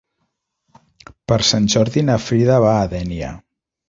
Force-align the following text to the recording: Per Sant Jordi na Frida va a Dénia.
Per 1.31 1.37
Sant 1.49 1.67
Jordi 1.73 2.03
na 2.07 2.15
Frida 2.29 2.57
va 2.65 2.73
a 2.79 2.89
Dénia. 2.95 3.31